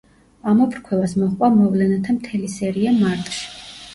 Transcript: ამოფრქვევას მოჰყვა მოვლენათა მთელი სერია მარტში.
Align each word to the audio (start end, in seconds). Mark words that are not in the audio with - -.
ამოფრქვევას 0.51 1.11
მოჰყვა 1.23 1.49
მოვლენათა 1.57 2.15
მთელი 2.17 2.49
სერია 2.53 2.95
მარტში. 3.03 3.45